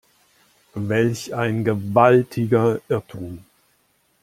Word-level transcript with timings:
Welch 0.73 1.31
ein 1.35 1.63
gewaltiger 1.63 2.81
Irrtum! 2.89 3.45